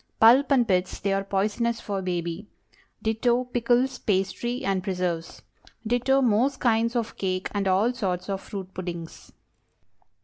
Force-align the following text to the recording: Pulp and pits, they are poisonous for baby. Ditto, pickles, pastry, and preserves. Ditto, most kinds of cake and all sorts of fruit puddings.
Pulp 0.19 0.49
and 0.51 0.67
pits, 0.67 0.97
they 0.99 1.13
are 1.13 1.23
poisonous 1.23 1.79
for 1.79 2.01
baby. 2.01 2.47
Ditto, 3.03 3.43
pickles, 3.43 3.99
pastry, 3.99 4.63
and 4.65 4.83
preserves. 4.83 5.43
Ditto, 5.85 6.21
most 6.23 6.59
kinds 6.59 6.95
of 6.95 7.15
cake 7.17 7.49
and 7.53 7.67
all 7.67 7.93
sorts 7.93 8.27
of 8.27 8.41
fruit 8.41 8.73
puddings. 8.73 9.31